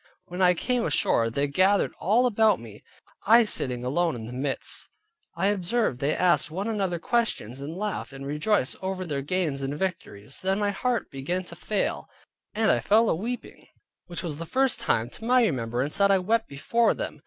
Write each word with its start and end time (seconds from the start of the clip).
When 0.25 0.41
I 0.41 0.55
came 0.55 0.83
ashore, 0.83 1.29
they 1.29 1.45
gathered 1.47 1.93
all 1.99 2.25
about 2.25 2.59
me, 2.59 2.83
I 3.27 3.45
sitting 3.45 3.85
alone 3.85 4.15
in 4.15 4.25
the 4.25 4.33
midst. 4.33 4.89
I 5.35 5.49
observed 5.49 5.99
they 5.99 6.15
asked 6.15 6.49
one 6.49 6.67
another 6.67 6.97
questions, 6.97 7.61
and 7.61 7.77
laughed, 7.77 8.11
and 8.11 8.25
rejoiced 8.25 8.77
over 8.81 9.05
their 9.05 9.21
gains 9.21 9.61
and 9.61 9.77
victories. 9.77 10.41
Then 10.41 10.57
my 10.57 10.71
heart 10.71 11.11
began 11.11 11.43
to 11.43 11.55
fail: 11.55 12.09
and 12.55 12.71
I 12.71 12.79
fell 12.79 13.09
aweeping, 13.11 13.67
which 14.07 14.23
was 14.23 14.37
the 14.37 14.45
first 14.47 14.79
time 14.79 15.07
to 15.11 15.23
my 15.25 15.43
remembrance, 15.45 15.97
that 15.97 16.09
I 16.09 16.17
wept 16.17 16.47
before 16.49 16.95
them. 16.95 17.19